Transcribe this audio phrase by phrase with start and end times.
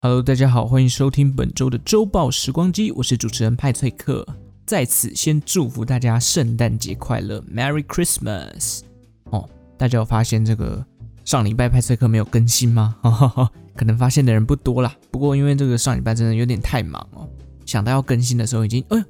[0.00, 4.24] Hello，大家好，欢迎收听本周的周报时光机，我是主持人派翠克。
[4.64, 8.82] 在此先祝福大家圣诞节快乐，Merry Christmas！
[9.24, 10.86] 哦，大家有发现这个
[11.24, 12.94] 上礼拜派翠克没有更新吗？
[13.02, 14.96] 哈哈哈，可能发现的人不多啦。
[15.10, 17.28] 不过因为这个上礼拜真的有点太忙哦，
[17.66, 19.04] 想到要更新的时候已经哎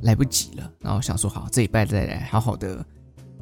[0.00, 2.82] 来不及了，然后想说好这礼拜再来好好的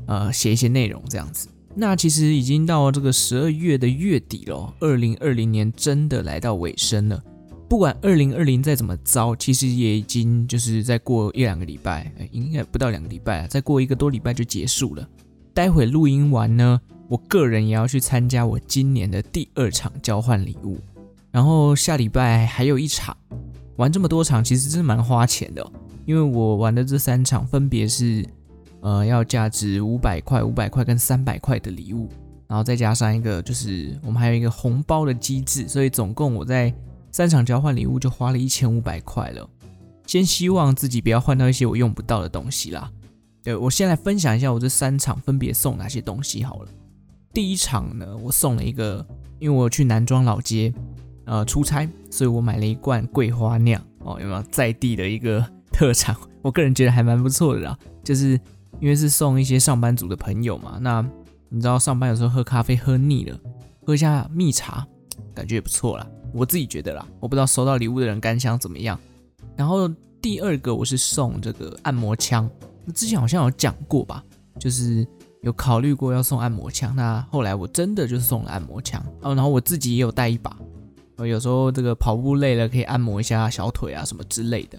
[0.06, 1.48] 呃写一些内容这样子。
[1.80, 7.22] 那其实已经到这个十二月的月底了，二零二零年真的来到尾声了。
[7.68, 15.08] 不管二零二零再怎么糟，其实也已经就是再过一两个礼拜，应该不到两个礼拜啊，再过一个多礼拜就结束了。
[15.54, 20.81] 待会录音完呢，我个人也要去参加我今年的第二场交换礼物，
[21.31, 23.17] 然后下礼拜还有一场。
[23.76, 25.72] 玩这么多场，其实真的蛮花钱的哦，
[26.06, 28.26] 因为我玩的这三场分别是。
[28.81, 32.09] 呃，要价值五百块、五百块跟三百块的礼物，
[32.47, 36.73] 然后再加上一个，就是我们还有一个红包的机制，所以总共我在
[37.11, 39.48] 三场交换礼物就花了一千五百块了。
[40.06, 42.91] 先希望自己不要换到一些我用不到的东西啦。
[43.43, 46.69] 对，我先来分享一下我这三场分别送哪些东西好了。
[47.33, 49.05] 第一场呢，我送了一个，
[49.41, 50.73] 因为我去南庄老街
[51.25, 56.15] 呃出差，所以我买了一罐桂花酿哦，有没有在地的一个特产？
[56.42, 58.39] 我个人觉得还蛮不错的啦，就是。
[58.81, 61.05] 因为是送一些上班族的朋友嘛，那
[61.48, 63.39] 你知道上班有时候喝咖啡喝腻了，
[63.85, 64.87] 喝一下蜜茶，
[65.35, 66.07] 感觉也不错啦。
[66.33, 68.98] 我自己觉得啦，我不知道收到礼物的人感想怎么样。
[69.57, 69.89] 然后
[70.20, 72.48] 第二个我是送这个按摩枪，
[72.95, 74.23] 之前好像有讲过吧，
[74.59, 75.07] 就是
[75.42, 79.35] 有考虑过要送按摩枪，那后来我真的就送了按摩枪哦。
[79.35, 80.57] 然后我自己也有带一把，
[81.17, 84.79] 有时候这个跑步累了可以按摩一下小腿啊什么之类的。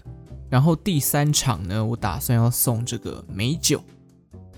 [0.50, 3.80] 然后第三场呢，我打算要送这个美酒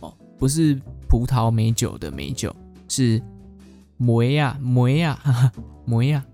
[0.01, 2.55] 哦，不是葡萄美酒的美酒，
[2.89, 3.23] 是
[3.99, 5.53] 梅亚梅亚哈哈
[5.85, 6.25] 梅亚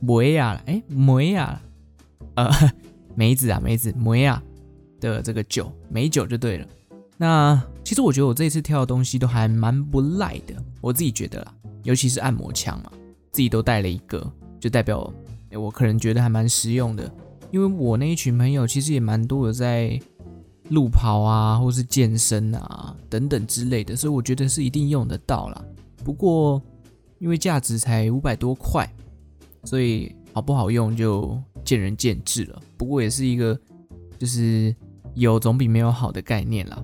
[0.00, 1.60] 梅亚哎梅亚
[2.36, 2.48] 呃
[3.16, 4.40] 梅子啊梅子梅亚
[5.00, 6.66] 的这个酒美酒就对了。
[7.16, 11.52] 那其实我觉得我这次挑的东西都还蛮不赖的，我自己觉得啦，
[11.82, 12.90] 尤其是按摩枪嘛，
[13.32, 15.12] 自己都带了一个，就代表
[15.52, 17.12] 我可能觉得还蛮实用的。
[17.50, 20.00] 因为我那一群朋友其实也蛮多的，在
[20.70, 25.64] 路跑啊，或是健身啊等等之类的，所以我觉得是一定用得到啦。
[26.02, 26.60] 不过
[27.18, 28.90] 因为价值才五百多块，
[29.64, 32.60] 所以好不好用就见仁见智了。
[32.76, 33.58] 不过也是一个
[34.18, 34.74] 就是
[35.14, 36.82] 有总比没有好的概念啦。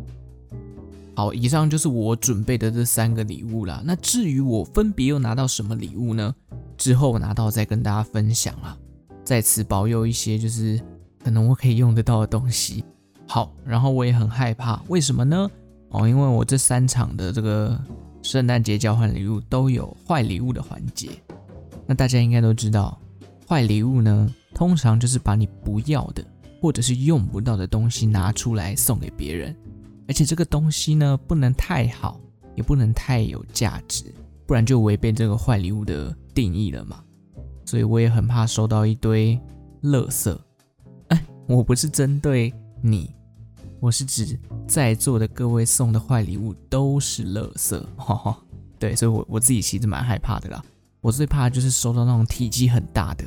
[1.16, 3.82] 好，以上就是我准备的这三个礼物啦。
[3.84, 6.34] 那至于我分别又拿到什么礼物呢？
[6.78, 8.78] 之后拿到再跟大家分享啦。
[9.30, 10.76] 在此保佑一些，就是
[11.22, 12.84] 可能我可以用得到的东西。
[13.28, 15.48] 好，然后我也很害怕，为什么呢？
[15.90, 17.80] 哦，因为我这三场的这个
[18.22, 21.10] 圣诞节交换礼物都有坏礼物的环节。
[21.86, 23.00] 那大家应该都知道，
[23.46, 26.24] 坏礼物呢，通常就是把你不要的
[26.60, 29.54] 或者是用不到的东西拿出来送给别人，
[30.08, 32.20] 而且这个东西呢，不能太好，
[32.56, 34.12] 也不能太有价值，
[34.44, 37.04] 不然就违背这个坏礼物的定义了嘛。
[37.70, 39.38] 所以我也很怕收到一堆
[39.84, 40.36] 垃圾。
[41.06, 43.14] 哎，我不是针对你，
[43.78, 44.36] 我是指
[44.66, 47.80] 在座的各位送的坏礼物都是垃圾。
[47.94, 48.36] 哈哈，
[48.76, 50.60] 对，所以我我自己其实蛮害怕的啦。
[51.00, 53.24] 我最怕就是收到那种体积很大的。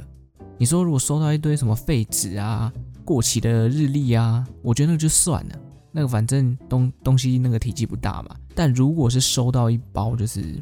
[0.58, 2.70] 你说如果收到一堆什么废纸啊、
[3.06, 8.36] 过期的日历啊，我觉得那就算了，那个反正东东西那个体积不大嘛。
[8.54, 10.62] 但如果是收到一包就是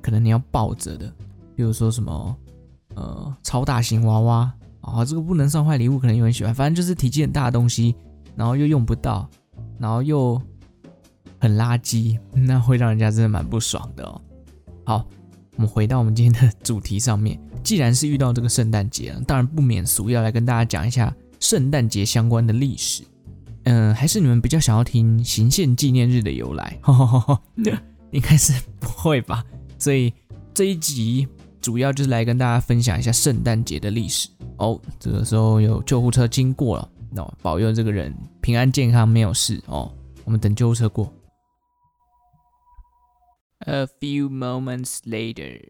[0.00, 1.12] 可能你要抱着的，
[1.56, 2.36] 比如说什么。
[2.94, 6.54] 呃，超大型娃娃啊，哦，这个不能算坏礼物，可能有人喜欢。
[6.54, 7.94] 反正就是体积很大的东西，
[8.36, 9.28] 然后又用不到，
[9.78, 10.40] 然后又
[11.38, 14.20] 很垃圾， 那会让人家真的蛮不爽的哦。
[14.84, 15.06] 好，
[15.56, 17.40] 我们回到我们今天的主题上面。
[17.62, 23.04] 既然是遇到这个圣诞节，当然不免俗要来跟大家讲一下圣诞节相关的历史。
[23.64, 26.78] 嗯，还是你们比较想要听行宪纪念日的由来？
[26.82, 27.40] 呵呵呵，
[28.10, 29.44] 应该是不会吧？
[29.78, 30.12] 所以
[30.52, 31.28] 这一集。
[31.62, 34.28] 主要就是来跟大家分享一下圣诞节的历史
[34.58, 34.78] 哦。
[34.98, 39.90] 这个时候有救护车经过了，那保佑这个人平安健康没有事哦。
[40.24, 41.10] 我们等救护车过。
[43.60, 45.60] A few moments later，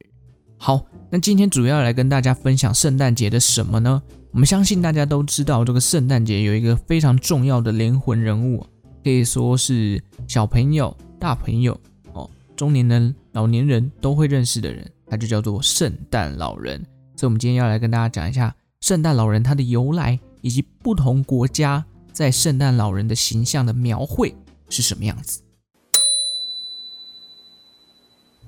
[0.56, 4.02] 好，那今天主要来跟大家分享圣诞节的什么呢？
[4.30, 8.66] 我们相信大家都知道，这个圣诞节有一个非常重要的灵魂人物，
[9.04, 11.78] 可以说是小朋友、大朋友
[12.14, 14.90] 哦，中年人、老年人都会认识的人。
[15.12, 16.82] 它就叫做圣诞老人，
[17.16, 24.34] 所以我们今天要来跟大家讲一下圣诞老人它的由来，以及不同国家在圣诞老人的形象的描绘
[24.70, 25.42] 是什么样子。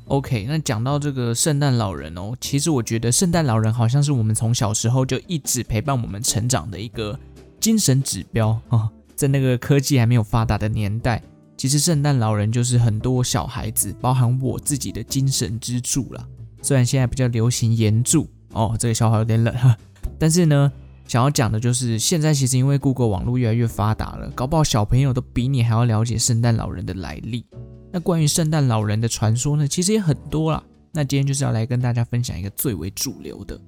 [0.06, 7.20] OK，那讲到这个圣诞老人哦，其实我觉得圣诞老人好像是我们从小时候就一直陪伴我们成长的一个
[7.60, 11.22] 精神指标啊、在那个科技还没有发达的年代，
[11.58, 16.26] 其实圣诞老人就是很多小孩子，包含我自己的精神支柱了。
[16.64, 19.76] 虽然现在比较流行炎柱哦，这个笑话有点冷哈，
[20.18, 20.72] 但是呢，
[21.06, 27.44] 想要讲的就是现在其实因为 Google 网络越来越发达了，搞不好小朋友都比你还要了解圣诞老人的来历。
[27.92, 30.64] 那关于圣诞老人的传说呢，其实也很多啦。
[30.90, 33.60] 那今天就是要来跟大家分享一个最为主流的。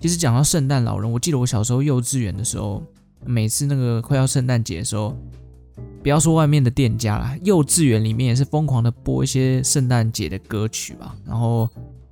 [0.00, 2.82] 其实讲到圣诞老人，我记得我小时候幼稚园的时候，
[3.26, 5.14] 每次那个快要圣诞节的时候，
[6.02, 11.14] 不要说外面的店家啦，幼稚园里面也是疯狂的播一些圣诞节的歌曲吧。
[11.26, 11.68] 然后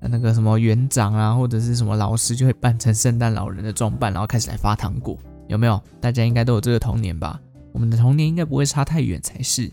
[0.09, 5.19] 那个什么园长啊，或者是什么老师就会扮成圣诞老人的装扮，然后开始来发糖果，
[5.49, 5.81] 有没有？
[6.01, 7.41] 大家应该都有这个童年吧？
[7.73, 9.73] 我们的童年应该不会差太远才是。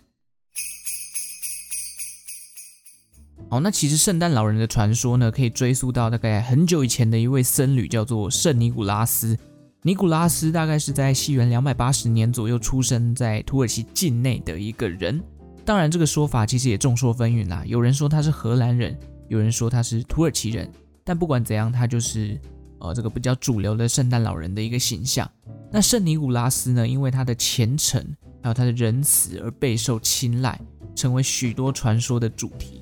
[3.50, 9.36] 好，那其实圣诞老人的传说呢，可以追溯到大概很久以前的一位僧侣，叫做圣尼古拉斯。
[9.82, 15.20] 尼古拉斯大概是在西元两百八十年左右出生在土耳其境内的一个人。
[15.66, 17.64] 当然，这个说法其实也众说纷纭啦。
[17.66, 18.96] 有人说他是荷兰人，
[19.30, 20.70] 有人说他是土耳其人。
[21.06, 22.40] 但不管怎样，他就是
[22.80, 25.28] 呃这个比较主流的圣诞老人的一个形象。
[25.72, 28.00] 那圣尼古拉斯呢，因为他的虔诚
[28.44, 30.60] 还有他的仁慈而备受青睐，
[30.96, 32.82] 成为许多传说的主题。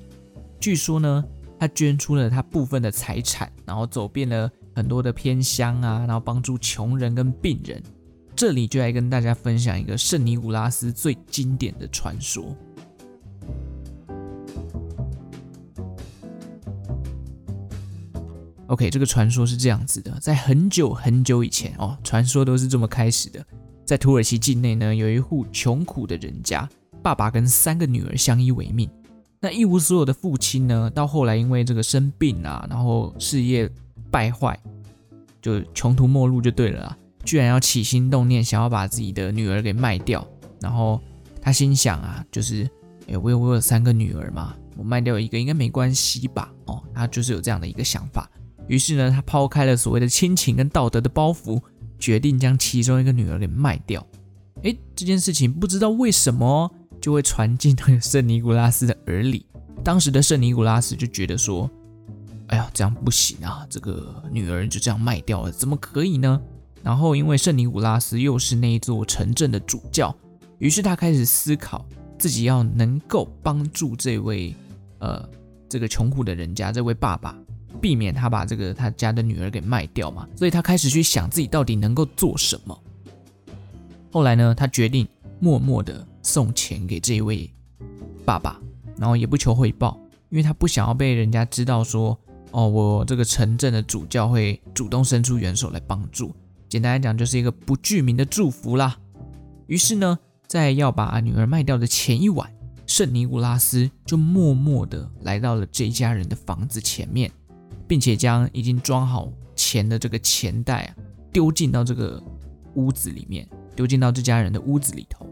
[0.60, 1.24] 据说呢，
[1.58, 7.82] 他捐出了他部分的财产，然后走遍了很多的偏乡啊，然后帮助穷人跟病人。
[8.36, 12.54] 这里就来跟大家分享一个圣尼古拉斯最经典的传说。
[18.68, 23.44] OK，这个传说是这样子的：在很久很久以前哦，传说都是这么开始的。
[23.84, 26.68] 在土耳其境内呢，有一户穷苦的人家，
[27.02, 28.88] 爸爸跟三个女儿相依为命。
[29.40, 33.70] 那一无所有的父亲呢，到后来因为这个生病啊，然后事业
[34.10, 34.58] 败坏，
[35.40, 36.98] 就穷途末路就对了啦。
[37.24, 40.26] 居然要起心动念，想要把自己的女儿给卖掉。
[40.60, 41.00] 然后
[41.40, 42.68] 他心想啊，就是，
[43.06, 46.52] 哎，我有我有三个女儿嘛，我卖掉一个应该没关系吧？
[46.66, 48.28] 哦，他就是有这样的一个想法。
[48.68, 51.60] 于是呢，他抛开了所谓的亲情跟道德的包袱，
[51.98, 54.06] 决定将其中一个女儿给卖掉。
[54.62, 56.70] 哎，这件事情不知道为什么。
[57.00, 59.46] 就会传进那个圣尼古拉斯的耳里。
[59.84, 61.70] 当时的圣尼古拉斯就觉得说
[62.48, 63.64] ：“哎呀，这样不行啊！
[63.70, 66.40] 这个女儿就这样卖掉了，怎么可以呢？”
[66.82, 70.12] 然后，因为圣尼古拉斯又是那一座城镇的主教，
[70.58, 71.86] 于是他开始思考
[72.18, 74.52] 自己要能够帮助这位
[74.98, 75.24] 呃
[75.68, 77.38] 这个穷苦的人家，这位爸爸，
[77.80, 80.28] 避免他把这个他家的女儿给卖掉嘛。
[80.36, 82.78] 所以他开始去想自己到底能够做什么。
[84.10, 85.06] 后来呢，他决定
[85.40, 86.06] 默默的。
[86.20, 87.50] 送钱给这一位
[88.26, 88.60] 爸爸，
[88.98, 89.98] 然后也不求回报，
[90.28, 92.18] 因为他不想要被人家知道说，
[92.50, 96.34] 哦，我这个城镇的主教会主动伸出援手来帮助。
[96.68, 98.98] 简单来讲，就是一个不具名的祝福啦。
[99.68, 102.52] 于是呢，在要把女儿卖掉的前一晚，
[102.86, 107.30] 圣尼古拉斯就默默的来到了这一家人的房子前面，
[107.88, 110.94] 并且将已经装好钱的这个钱袋啊，
[111.32, 112.22] 丢进到这个
[112.74, 115.26] 屋子里面，丢进到这家人的屋子里头。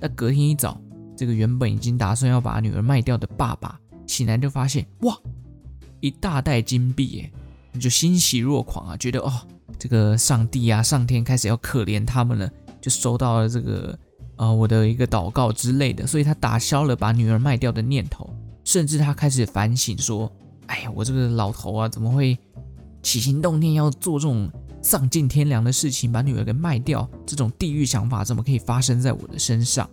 [0.00, 0.80] 那隔天一早，
[1.16, 5.16] 这个原本已经打算要把女儿卖掉的爸爸醒来就发现，哇，
[6.00, 7.32] 一大袋金币耶，
[7.78, 9.32] 就欣喜若狂啊，觉得哦，
[9.78, 12.50] 这个上帝啊，上天开始要可怜他们了，
[12.80, 13.98] 就收到了这个
[14.36, 18.32] 呃我的一个祷告之类的，所以他打消了把女儿卖掉的念头，
[18.64, 20.32] 甚至他开始反省说，
[20.68, 22.38] 哎呀，我这个老头啊，怎么会
[23.02, 24.50] 起心动念要做这种
[24.82, 29.88] 丧尽天良的事情，把女儿给卖掉，这种地狱想法怎么可以发生在我的身上？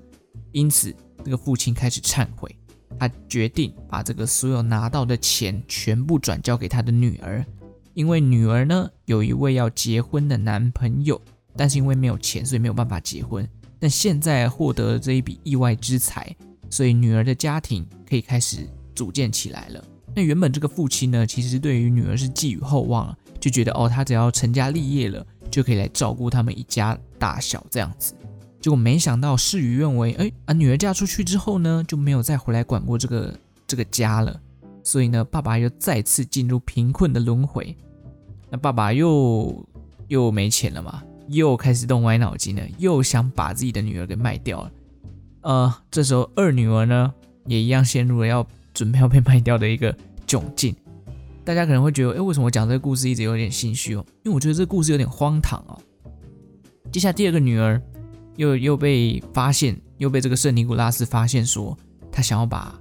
[0.51, 2.55] 因此，这个父亲开始忏悔，
[2.99, 7.45] 他决定把这个所有拿到的钱全部转交给他的女儿，
[7.93, 11.19] 因为女儿呢有一位要结婚的男朋友，
[11.55, 13.47] 但是因为没有钱，所以没有办法结婚。
[13.79, 16.35] 但现在获得了这一笔意外之财，
[16.69, 19.83] 所以女儿的家庭可以开始组建起来了。
[20.15, 23.17] 那原本这个父亲呢，其实对于女儿是寄予厚望了。
[23.39, 28.15] 就觉得哦，他只要成家立业了，就可以来照顾他们一家大小这样子。
[28.59, 34.39] 结果没想到事与愿违，哎，啊，女儿嫁出去之后呢，就没有再回来管过这个这个家了。
[34.83, 37.75] 所以呢，爸爸又再次进入贫困的轮回。
[38.49, 39.63] 那爸爸又
[40.07, 44.71] 又没钱了嘛，又开始动歪脑筋了，又想把自己的女儿给卖掉了。
[45.41, 47.13] 呃，这时候二女儿呢，
[47.45, 49.91] 也一样陷入了要准备要被卖掉的一个
[50.27, 50.75] 窘境。
[51.43, 54.05] 大家可能会觉得，哎，为什么我讲这个故事一直有点心虚哦？
[54.23, 55.81] 因为我觉得这个故事有点荒唐哦。
[56.91, 57.81] 接下来第二个女儿
[58.35, 61.77] 又又被发现，又被这个圣尼古拉斯发现说，
[62.11, 62.79] 他想要把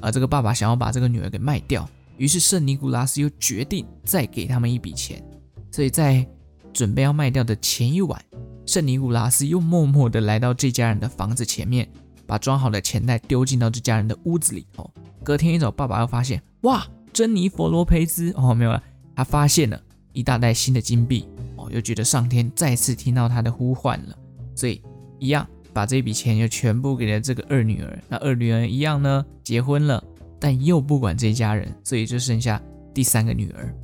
[0.00, 5.22] 啊，这个爸爸想要把这个女儿给卖掉，于是圣尼古拉斯又决定再给他们一笔钱。
[5.70, 6.26] 所以在
[6.72, 8.22] 准备要卖掉的前一晚，
[8.66, 11.88] 圣尼古拉斯又默默地来到这家人的房子前面，
[12.32, 14.90] 把装好的钱袋丢进到这家人的屋子里头。
[15.22, 18.82] 隔天一早，爸爸又发现，哇，珍妮佛罗培兹哦，没有了，
[19.14, 19.78] 他发现了
[20.14, 24.16] 一大袋新的金币哦，又觉得上天再次听到他的呼唤了，
[24.54, 24.80] 所以
[25.18, 28.02] 一样把这笔钱又全部给了这个二女儿。
[28.08, 30.02] 那二女儿一样呢，结婚了，
[30.40, 32.58] 但又不管这一家人，所以就剩下
[32.94, 33.74] 第三个女儿。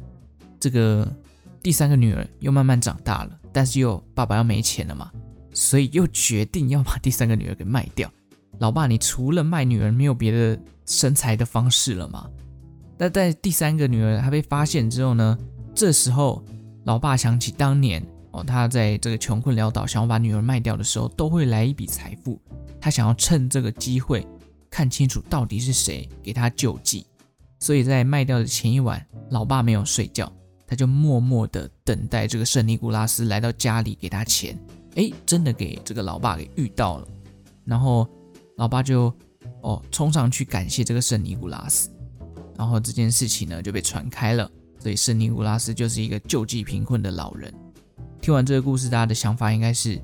[0.58, 1.06] 这个
[1.62, 5.12] 第三个女儿又慢慢长大了，但是又爸爸要没钱了嘛，
[5.52, 8.10] 所以又决定要把第三个女儿给卖掉。
[8.58, 12.28] 老爸，你除了卖女儿，没有别的生财的方式了吗？
[12.96, 15.38] 那在第三个女儿她被发现之后呢？
[15.72, 16.44] 这时候，
[16.86, 22.40] 老爸想起当年哦，他在这个穷困潦倒，想要把女儿卖掉的时候，都会来一笔财富。
[22.80, 24.26] 他想要趁这个机会
[24.68, 27.06] 看清楚到底是谁给他救济。
[27.60, 29.00] 所以在卖掉的前一晚，
[29.30, 30.32] 老爸没有睡觉，
[30.66, 34.58] 他就默默地等待这个圣尼古拉斯来到家里给他钱。
[34.96, 37.06] 诶，真的给这个老爸给遇到了，
[37.64, 38.08] 然后。
[38.58, 39.12] 老爸就
[39.62, 41.90] 哦冲上去感谢这个圣尼古拉斯，
[42.56, 44.48] 然后这件事情呢就被传开了，
[44.78, 47.52] 所以圣尼古拉斯就是一个救济贫困的老人。
[48.20, 50.00] 听完这个故事，大家的想法应该是：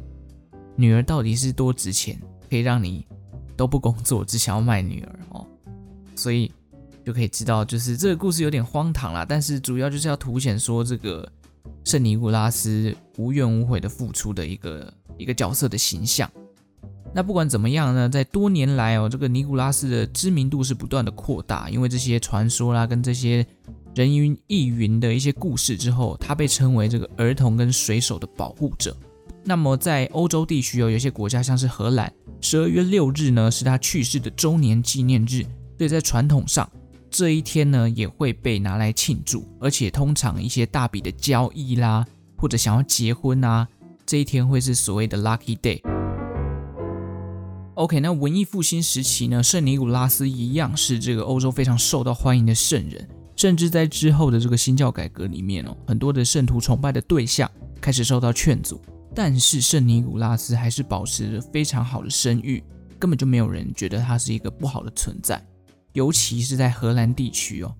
[0.76, 3.04] 女儿到底是多值钱，可以让你
[3.56, 5.44] 都不工作，只想要卖女儿哦？
[6.14, 6.50] 所以
[7.04, 11.28] 就可以知道，就是这个故事有点荒唐啦，但是主要就是要凸显说这个
[11.82, 16.30] 圣尼古拉斯无怨无悔的付出的一个一个角色的形象。
[17.16, 23.47] 那不管怎么样呢，在多年来哦，这个尼古拉斯的知名度是不断的扩大，因为这些传说啦，跟这些
[23.94, 28.97] 人云亦云的一些故事之后，他被称为这个儿童跟水手的保护者。
[29.44, 35.42] 那么在欧洲地区哦，有些国家像是荷兰，十二月六日呢是他去世的周年纪念日，
[35.78, 36.68] 所以在传统上
[37.11, 42.04] 这一天呢也会被拿来庆祝，而且通常一些大笔的交易啦，
[42.37, 43.68] 或者想要结婚啊，
[44.04, 45.93] 这一天会是所谓的 lucky day。
[47.75, 57.50] OK，那文艺复兴时期呢，圣尼古拉斯一样是这个欧洲非常受到欢迎的圣人，甚至在之后的这个新教改革里面哦，很多的圣徒崇拜的对象
[57.81, 58.81] 开始受到劝阻，
[59.12, 62.62] 但是圣尼古拉斯还是保持着非常好的声誉，
[62.97, 65.45] 根本就没有人觉得他是一个不好的存在，
[65.95, 67.75] 尤其是在荷兰地区哦。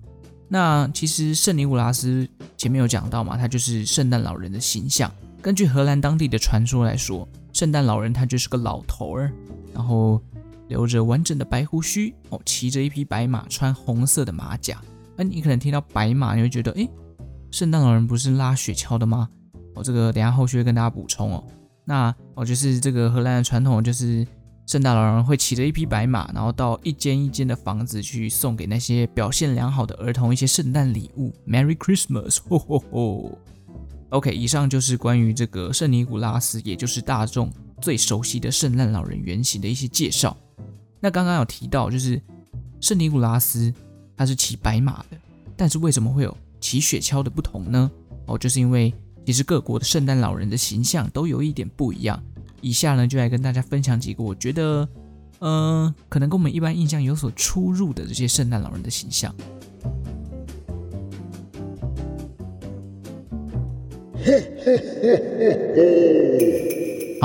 [0.49, 5.09] 那其实圣尼古拉斯前面有讲到嘛，他就是圣诞老人的形象。
[5.41, 9.31] 根据荷兰当地的传说来说，圣诞老人他就是个老头儿。
[9.75, 10.19] 然后
[10.69, 14.81] 留着完整的白胡须哦，骑着一匹白马，穿红色的马甲。
[15.15, 16.89] 那你可能听到白马，你会觉得，诶，
[17.51, 19.29] 圣诞老人不是拉雪橇的吗？
[19.75, 21.43] 哦，这个等下后续会跟大家补充哦。
[21.83, 24.25] 那哦，就是这个荷兰的传统，就是
[24.65, 31.31] 圣诞老人会骑着一匹白马，然后到一间一间的房子去送给那些表现良好的儿童一些圣诞礼物。
[31.47, 32.39] Merry Christmas！
[32.49, 33.37] 吼吼吼。
[34.09, 37.51] OK，以上就是关于这个圣尼古拉斯，也就是大众。
[37.81, 40.35] 最熟悉的圣诞老人原型的一些介绍。
[40.99, 42.19] 那刚刚有提到，就是
[42.81, 43.71] 圣尼古拉斯
[44.17, 45.17] 他是骑白马的，
[45.55, 47.91] 但是为什么会有骑雪橇的不同呢？
[48.25, 48.93] 哦，就是因为
[49.25, 52.21] 其实各国的圣诞老人的形象都有一点不一样。
[52.61, 54.87] 以下呢，就来跟大家分享几个我觉得，
[55.39, 59.35] 嗯、可能跟我们一般印象有所出入的这些圣诞老人的形象。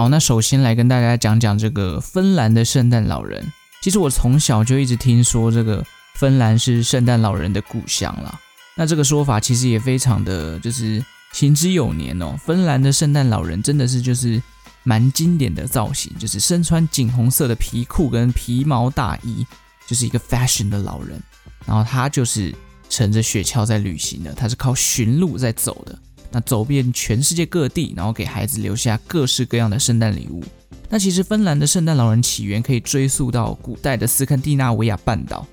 [0.00, 3.52] 好，那首先来跟大家讲讲这个芬兰的圣诞老人。
[3.82, 8.40] 其实我从小就一直听说这个芬兰是圣诞老人的故乡啦。
[8.74, 12.34] 那这个说法其实也非常的就是行之有年哦。
[12.42, 14.42] 芬兰的圣诞老人真的是就是
[14.84, 19.46] 蛮经典的造型，就是身穿锦红色的皮裤跟皮毛大衣，
[19.86, 21.22] 就是一个 fashion 的老人。
[21.66, 22.54] 然后他就是
[22.88, 25.98] 乘着雪橇在旅行的，他是靠驯鹿在走的。
[26.30, 30.42] 那走遍全世界各地，然后给孩子留下各式各样的圣诞礼物。
[30.88, 35.46] 那其实芬兰的圣诞老人起源可以追溯到古代的斯堪的纳维亚半岛，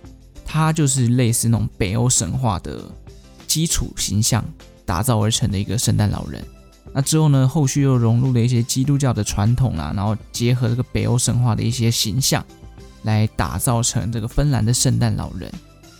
[0.45, 2.81] 它就是类似那种北欧神话的
[3.45, 4.43] 基础形象
[4.85, 6.43] 打造而成的一个圣诞老人。
[6.93, 12.43] 那之后呢，后续又融入了一些基督教的传统啦，然后结合这个北欧神话的一些形象，
[13.03, 15.51] 来打造成这个芬兰的圣诞老人。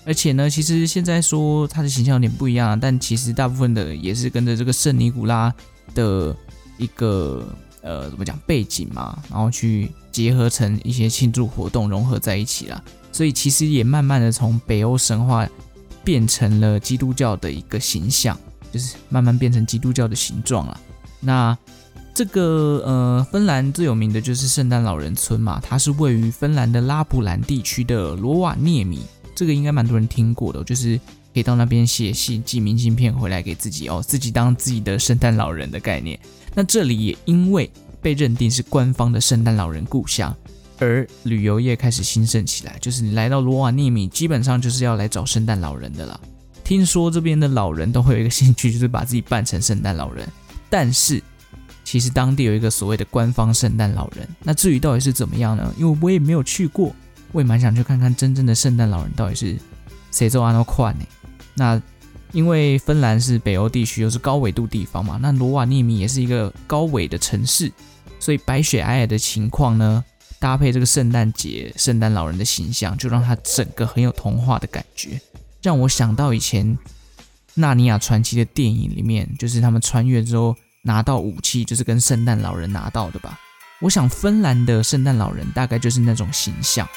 [0.07, 5.53] 而且呢，其实现在说他的形象有点不一样，但其实大部分的也是跟着这个圣尼古拉
[5.93, 6.33] 的
[6.77, 7.45] 一个
[7.81, 12.81] 呃怎么讲背景嘛，然后去结合成一些庆祝活动融合在一起啦。
[13.11, 15.45] 所以其实也慢慢的从北欧神话
[16.05, 18.39] 变成了基督教的一个形象，
[18.71, 20.79] 就是慢慢变成基督教的形状了。
[21.19, 21.57] 那
[22.13, 29.01] 这个呃芬兰最有名的就是圣诞老人村嘛，它是位于芬兰的拉普兰地区的罗瓦涅米。
[29.37, 30.97] 这个应该蛮多人听过的，就是
[31.31, 36.19] 可以到那边写信寄明信片回来给自己哦，自己当自己的圣诞老人的概念。
[36.55, 37.69] 那这里也因为
[38.01, 40.35] 被认定是官方的圣诞老人故乡，
[40.79, 42.79] 而旅游业开始兴盛起来。
[42.81, 46.19] 就是你来到罗瓦涅米，基本上就是要来找圣诞老人的啦。
[46.63, 50.27] 听说这边的老人都会有一个兴趣，就是把自己扮成圣诞老人。
[50.67, 51.21] 但是
[51.83, 54.27] 其实当地有一个所谓的官方圣诞老人。
[54.41, 55.71] 那至于到底是怎么样呢？
[55.77, 56.91] 因为我也没有去过，
[57.31, 59.57] 我也蛮想去看看真正的圣诞老人到底是
[60.11, 61.05] 谁做安诺宽呢？
[61.55, 61.81] 那
[62.31, 67.71] 因为芬兰是北欧地区，又是高纬度地方嘛，那罗瓦涅米也是一个高纬的城市，
[68.19, 70.03] 所以白雪皑皑的情况呢，
[70.39, 75.19] 搭配这个圣诞节圣诞老人的形象，就让它整个很有童话的感觉。
[75.61, 76.77] 让我想到以前
[77.55, 83.39] 《纳尼亚传奇》的电影里面，就是他们穿越之后拿到武器，就是跟圣诞老人拿到的吧。
[83.79, 86.87] 我想芬兰的圣诞老人大概就是那种形象。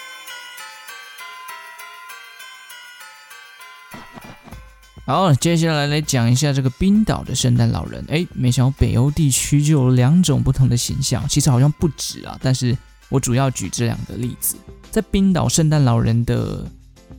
[5.11, 8.05] 好，接下来来讲一下这个冰岛的圣诞老人。
[8.09, 12.39] 哎，没想到北欧地区就有两种不同的形象，其实好像不止啊。
[12.43, 12.77] 但是
[13.09, 14.57] 我主要举这两个例子，
[14.91, 16.65] 在冰岛圣诞老人的。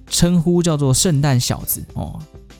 [0.07, 2.19] 称呼叫做圣诞小子哦，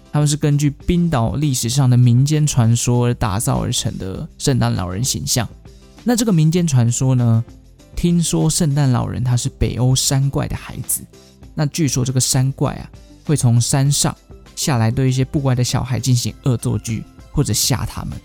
[0.10, 5.46] 他们是根据冰岛历史上的民间传说而打造而成的圣诞老人形象。
[6.06, 7.44] 那这个民间传说呢，
[7.94, 11.04] 听说圣诞老人他是北欧山怪的孩子。
[11.54, 12.90] 那据说这个山怪啊，
[13.26, 14.16] 会从山上
[14.56, 18.20] 下来对一些不乖的小孩进行恶作剧或者吓他们，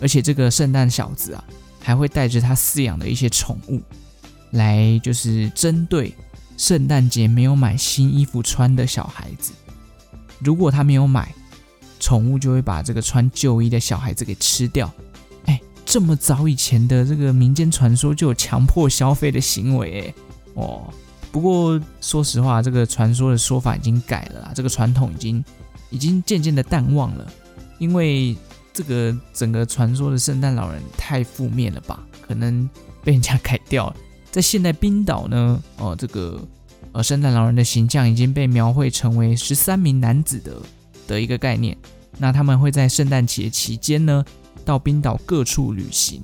[0.00, 1.44] 而且这个圣诞小子啊，
[1.80, 3.80] 还会带着他饲养的一些宠物
[4.52, 6.14] 来，就是针对。
[6.56, 9.52] 圣诞节没有买新衣服穿的小孩子，
[10.40, 11.32] 如果他没有买，
[12.00, 14.92] 宠物就会把这个穿旧衣的小孩子给吃掉。
[15.44, 20.14] 哎，这么早以前的这个民间传说就有强迫消费的行为，哎，
[20.54, 20.92] 哦，
[21.30, 25.44] 不过说实话，这个传说的说法已经改了啦，这个传统已经
[25.90, 27.32] 已经渐渐的淡忘了，
[27.78, 28.36] 因为
[28.72, 32.68] 这个整个传说的圣诞老人太负面了吧，可能
[33.02, 33.96] 被人家改掉了。
[34.30, 36.40] 在现代冰岛呢，哦，这个
[36.92, 40.56] 呃，圣诞老人的形象已经被描绘成为十三名男子的
[41.06, 41.76] 的一个概念。
[42.18, 44.24] 那他们会在圣诞节期间呢，
[44.64, 46.22] 到冰岛各处旅行，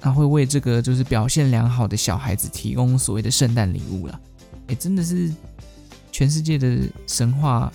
[0.00, 4.20] 他会为这个就是表现良好的小孩子提供所谓的圣诞礼物了。
[4.68, 5.32] 诶，真的是
[6.10, 7.72] 全世界的神话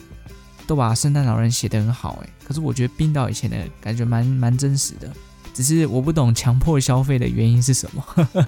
[0.68, 5.12] 都把圣诞老人写得很好，诶，可是我觉得冰岛以前的感觉蛮蛮真实的，
[5.54, 8.06] 只是我不懂强迫消费的原因是什么。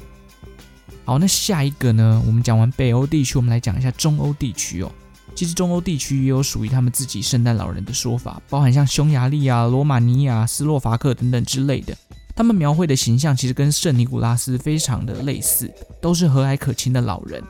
[1.05, 2.21] 好，那下一个呢？
[2.27, 4.91] 我们讲完北欧地区，我们来讲一下中欧地区哦。
[5.33, 11.97] 其实中欧地区也有属于他们自己圣诞老人的说法，包含像匈牙利啊、罗马尼亚、斯洛伐克等等之类的。
[12.35, 17.41] 他们描绘的形象其实跟圣尼古拉斯非常的类似，都是和蔼可亲的老人。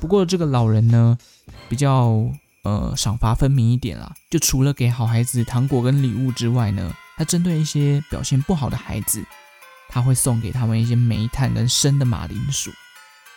[0.00, 1.18] 不过这个老人呢，
[1.68, 2.24] 比较
[2.68, 4.14] 呃赏罚分明一点啦。
[4.30, 9.24] 就除了给好孩子糖果跟礼物之外呢，他针对一些表现不好的孩子，
[9.88, 12.70] 他会送给他们一些煤炭跟生的马铃薯。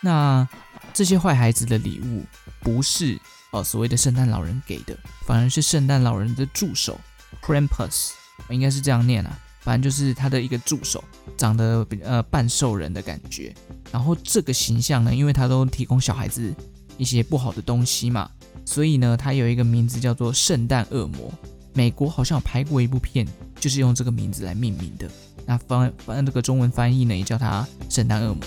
[0.00, 0.46] 那
[0.92, 2.24] 这些坏孩子的礼物
[2.60, 3.18] 不是
[3.52, 7.00] 呃所谓的圣诞老人给的，反而是圣诞老人的助手
[7.40, 8.10] Krampus，
[8.50, 11.02] 应该是这样念啊，反正就是他的一个助手，
[11.36, 13.54] 长得呃半兽人的感觉。
[13.92, 16.52] 然后这个形象呢，因为他都提供小孩子
[16.96, 18.28] 一些不好的东西嘛，
[18.64, 21.32] 所以呢，他有一个名字叫做圣诞恶魔。
[21.74, 23.26] 美国好像有拍过一部片，
[23.58, 25.08] 就是用这个名字来命名的。
[25.46, 28.42] 那翻翻这个中文翻译呢，也叫他圣诞恶魔。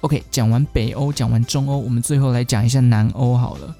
[0.00, 3.76] OK，讲完北欧，讲完中欧，我们最后来讲一下南欧好了。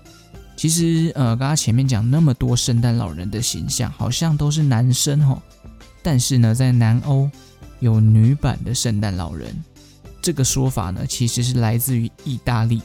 [0.54, 5.42] 其实，呃，刚刚前面讲那么多圣诞老人的形象，好像都是男生哦。
[6.02, 7.28] 但是呢，在南欧
[7.82, 9.52] 有女版的圣诞老人，
[10.22, 12.80] 这个说法呢，其实是来自于意大利。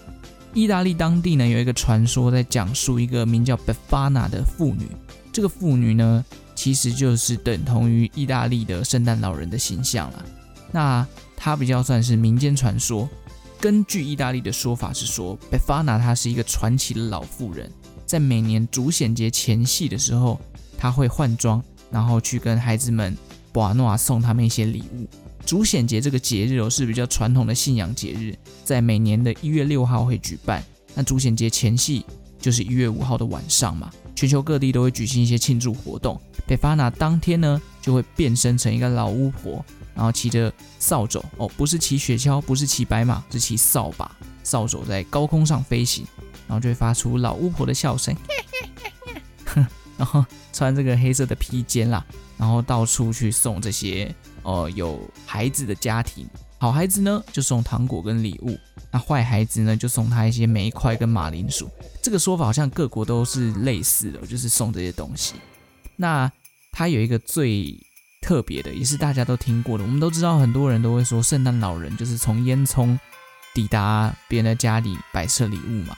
[0.55, 4.87] 意大利当地呢，有一个传说，在讲述一个名叫 Befana 的妇女。
[5.31, 10.25] 这个妇女呢，其实就是等同于意大利的圣诞老人的形象了。
[10.71, 11.05] 那
[11.35, 13.07] 她比较算是民间传说。
[13.61, 17.71] 根据意大利的说法是说，Befana 她是一个传奇的老妇人，
[18.07, 20.41] 在每年主显节前夕的时候，
[20.75, 23.15] 她会换装，然后去跟孩子们
[23.57, 25.07] 博阿诺送他们一些礼物。
[25.43, 30.63] 主显节这个节日哦是比较传统的信仰节日，在每年的一月六号会举办。
[30.93, 32.05] 那主显节前夕
[32.39, 36.21] 就是一月五号的晚上嘛，全球各地都会举行一些庆祝活动。
[36.47, 39.65] Befana 当天呢就会变身成一个老巫婆。
[39.95, 46.05] 然后骑着扫帚哦，不是骑雪橇，不是骑白马，是骑扫把，扫帚在高空上飞行，
[46.47, 48.15] 然后就会发出老巫婆的笑声，
[49.97, 52.05] 然后穿这个黑色的披肩啦，
[52.37, 56.27] 然后到处去送这些呃有孩子的家庭
[56.59, 58.57] 好孩子呢就送糖果跟礼物，
[58.91, 61.69] 那坏孩子呢就送他一些煤块跟马铃薯。
[62.01, 65.35] 这个说法好像各国都是类似的，就是送这些东西。
[65.95, 66.31] 那
[66.71, 67.75] 他有一个最
[68.21, 69.83] 特别的，也是大家都听过的。
[69.83, 72.97] 我们都知道，很多人都会说圣诞老人就是从烟囱
[73.53, 75.95] 抵达别人的家里摆设礼物嘛。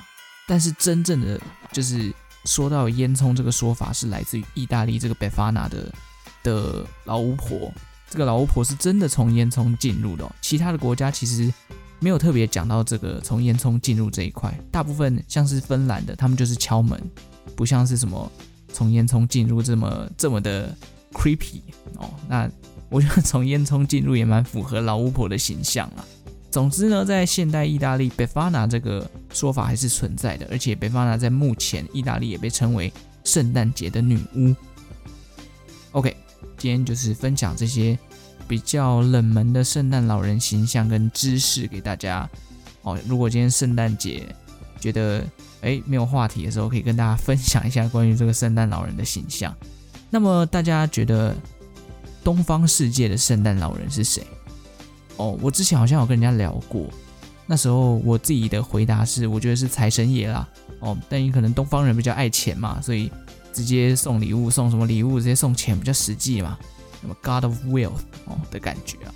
[0.47, 1.39] 但是真正的
[1.71, 2.13] 就是
[2.45, 5.89] 说到烟囱这个说法，是来自于意大利这个贝法纳的
[6.49, 7.71] 的老巫婆。
[8.09, 11.53] 这个老巫婆是真的从烟囱进入的哦，其他的国家其实
[11.99, 16.99] 没有特别讲到这个从烟囱进入这一块，大部分像是芬兰的，他们就是敲门，
[17.55, 18.31] 不像是什么
[18.73, 20.75] 从烟囱进入这么这么的
[21.13, 21.61] creepy
[21.97, 22.09] 哦。
[22.27, 22.49] 那
[22.89, 26.03] 我觉得从烟囱进入也蛮符合老巫婆的形象啊。
[26.49, 32.91] 总之呢，在现代意大利，Befana 这个说法还是存在的，而且 Befana 在目前意大利也被称为
[33.23, 34.55] 圣诞节的女巫。
[35.91, 36.17] OK。
[36.59, 37.97] 今天就是分享这些
[38.47, 42.29] 比较冷门的圣诞老人形象跟知识给大家
[42.81, 42.99] 哦。
[43.07, 44.35] 如果今天圣诞节
[44.77, 45.25] 觉得
[45.61, 49.55] 诶没有话题的时候，可以跟大家分享一下关于这个圣诞老人的形象。
[50.09, 51.33] 那么大家觉得
[52.23, 54.21] 东方世界的圣诞老人是谁？
[55.15, 56.89] 哦，我之前好像有跟人家聊过，
[57.45, 60.47] 那时候我自己的回答是，我觉得是财神爷啦。
[60.81, 63.09] 哦，但你可能东方人比较爱钱嘛，所以。
[63.53, 65.19] 直接送礼物，送什么礼物？
[65.19, 66.57] 直接送钱比较实际嘛。
[67.01, 69.13] 那么 God of Wealth 哦的感觉啊。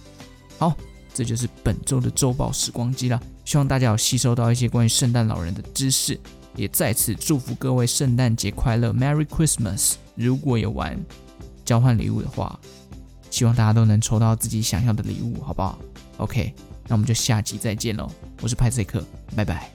[0.58, 0.78] 好，
[1.13, 3.19] 这就是本周的周报时光机啦。
[3.46, 6.17] 希望大家有吸收到一些关于圣诞老人的知识，
[6.56, 9.96] 也再次祝福各位圣诞节快乐，Merry Christmas！
[10.15, 10.98] 如果有玩
[11.65, 12.58] 交换礼物的话，
[13.30, 15.78] 希望大家都能抽到自己想要的礼物，好不好
[16.17, 16.54] ？OK，
[16.88, 18.10] 那我们就下集再见喽。
[18.41, 19.04] 我是派翠克，
[19.36, 19.73] 拜拜。